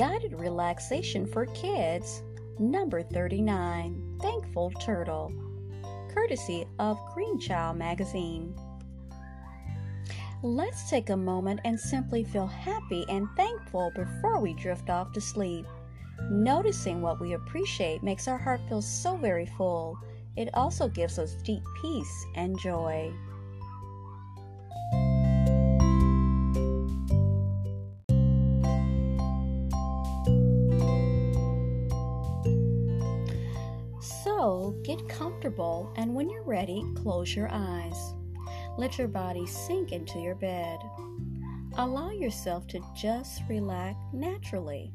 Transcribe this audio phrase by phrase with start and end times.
[0.00, 2.22] Guided Relaxation for Kids,
[2.58, 5.30] number 39 Thankful Turtle,
[6.14, 8.54] courtesy of Green Child Magazine.
[10.42, 15.20] Let's take a moment and simply feel happy and thankful before we drift off to
[15.20, 15.66] sleep.
[16.30, 19.98] Noticing what we appreciate makes our heart feel so very full.
[20.34, 23.12] It also gives us deep peace and joy.
[34.82, 38.14] Get comfortable, and when you're ready, close your eyes.
[38.78, 40.78] Let your body sink into your bed.
[41.76, 44.92] Allow yourself to just relax naturally.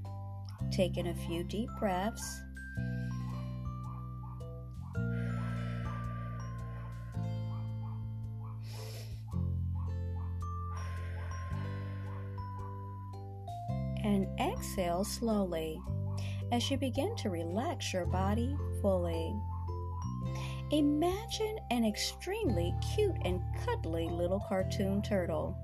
[0.71, 2.41] Take in a few deep breaths.
[14.03, 15.79] And exhale slowly
[16.51, 19.33] as you begin to relax your body fully.
[20.75, 25.57] Imagine an extremely cute and cuddly little cartoon turtle.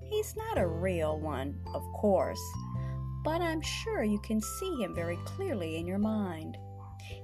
[0.00, 2.40] He's not a real one, of course,
[3.24, 6.56] but I'm sure you can see him very clearly in your mind.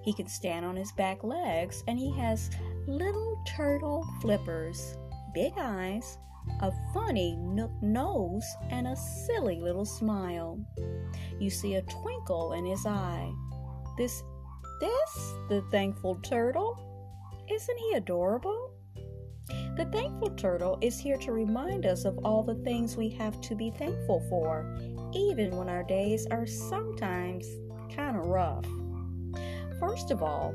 [0.03, 2.51] He can stand on his back legs and he has
[2.89, 4.97] little turtle flippers,
[5.33, 6.19] big eyes,
[6.63, 10.59] a funny nook nose, and a silly little smile.
[11.39, 13.33] You see a twinkle in his eye.
[13.97, 14.21] This,
[14.81, 16.90] this, the thankful turtle?
[17.53, 18.71] Isn't he adorable?
[19.77, 23.57] The thankful turtle is here to remind us of all the things we have to
[23.57, 24.73] be thankful for,
[25.13, 27.47] even when our days are sometimes
[27.93, 28.65] kind of rough.
[29.81, 30.55] First of all,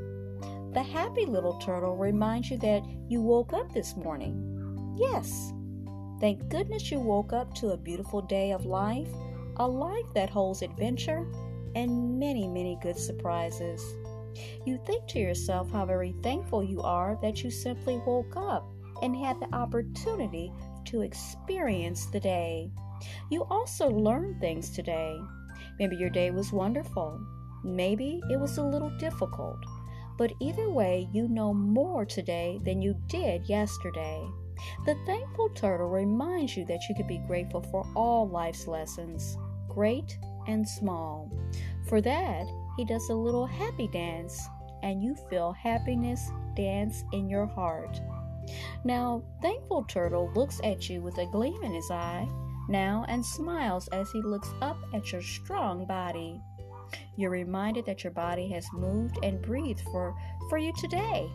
[0.71, 4.95] the happy little turtle reminds you that you woke up this morning.
[4.97, 5.51] Yes,
[6.21, 9.09] thank goodness you woke up to a beautiful day of life,
[9.57, 11.27] a life that holds adventure
[11.75, 13.81] and many, many good surprises.
[14.65, 18.65] You think to yourself how very thankful you are that you simply woke up
[19.01, 20.51] and had the opportunity
[20.85, 22.69] to experience the day.
[23.29, 25.19] You also learned things today.
[25.79, 27.19] Maybe your day was wonderful.
[27.63, 29.57] Maybe it was a little difficult.
[30.17, 34.25] But either way, you know more today than you did yesterday.
[34.85, 40.17] The thankful turtle reminds you that you can be grateful for all life's lessons, great
[40.47, 41.29] and small.
[41.87, 44.47] For that, he does a little happy dance,
[44.83, 47.99] and you feel happiness dance in your heart.
[48.83, 52.27] Now, Thankful Turtle looks at you with a gleam in his eye
[52.67, 56.41] now and smiles as he looks up at your strong body.
[57.15, 60.15] You're reminded that your body has moved and breathed for,
[60.49, 61.29] for you today.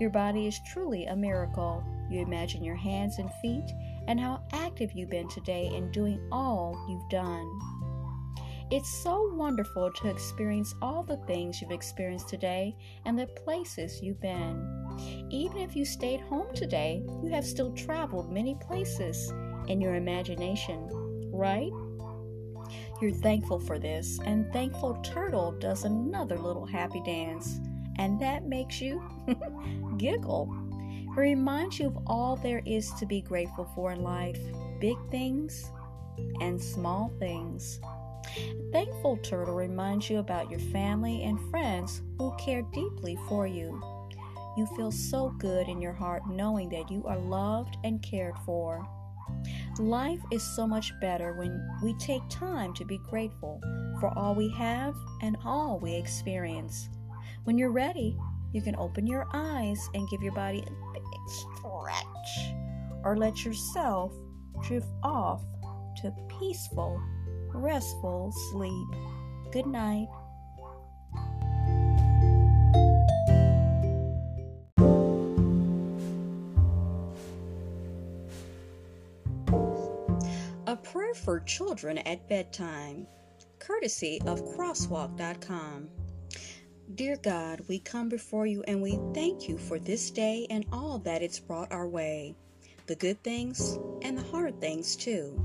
[0.00, 1.84] Your body is truly a miracle.
[2.10, 3.70] You imagine your hands and feet
[4.06, 7.87] and how active you've been today in doing all you've done.
[8.70, 14.20] It's so wonderful to experience all the things you've experienced today and the places you've
[14.20, 15.26] been.
[15.30, 19.32] Even if you stayed home today, you have still traveled many places
[19.68, 20.86] in your imagination,
[21.32, 21.70] right?
[23.00, 27.60] You're thankful for this, and Thankful Turtle does another little happy dance,
[27.96, 29.02] and that makes you
[29.96, 30.54] giggle.
[31.16, 34.38] It reminds you of all there is to be grateful for in life
[34.78, 35.70] big things
[36.40, 37.80] and small things.
[38.78, 43.82] Thankful Turtle reminds you about your family and friends who care deeply for you.
[44.56, 48.86] You feel so good in your heart knowing that you are loved and cared for.
[49.80, 53.60] Life is so much better when we take time to be grateful
[53.98, 56.88] for all we have and all we experience.
[57.42, 58.16] When you're ready,
[58.52, 62.54] you can open your eyes and give your body a big stretch,
[63.02, 64.12] or let yourself
[64.62, 65.42] drift off
[65.96, 67.02] to peaceful
[67.54, 68.88] restful sleep.
[69.52, 70.08] Good night.
[80.66, 83.06] A prayer for children at bedtime,
[83.58, 85.88] courtesy of crosswalk.com.
[86.94, 90.98] Dear God, we come before you and we thank you for this day and all
[91.00, 92.34] that it's brought our way.
[92.88, 95.38] the good things and the hard things too.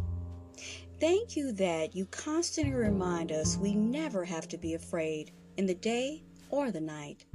[1.00, 5.74] Thank you that you constantly remind us we never have to be afraid in the
[5.74, 7.25] day or the night.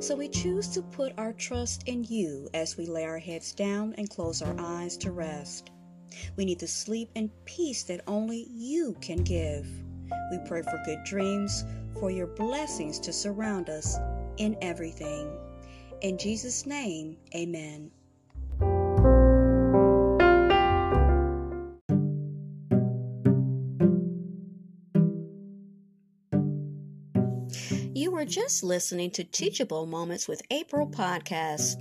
[0.00, 3.94] So we choose to put our trust in you as we lay our heads down
[3.98, 5.70] and close our eyes to rest.
[6.36, 9.66] We need the sleep and peace that only you can give.
[10.30, 11.64] We pray for good dreams,
[11.98, 13.96] for your blessings to surround us
[14.38, 15.30] in everything.
[16.00, 17.90] In Jesus' name, amen.
[28.32, 31.76] Just listening to Teachable Moments with April podcast.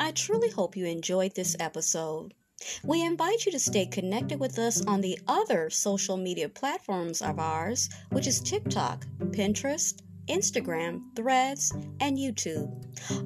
[0.00, 2.34] I truly hope you enjoyed this episode.
[2.82, 7.38] We invite you to stay connected with us on the other social media platforms of
[7.38, 9.94] ours, which is TikTok, Pinterest,
[10.28, 12.72] Instagram, Threads, and YouTube.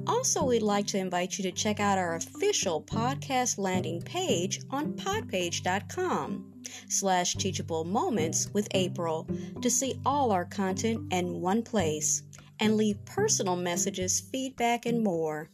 [0.07, 4.93] Also, we'd like to invite you to check out our official podcast landing page on
[4.93, 6.53] podpage.com
[6.87, 9.27] slash teachable moments with April
[9.59, 12.21] to see all our content in one place
[12.59, 15.49] and leave personal messages, feedback, and more.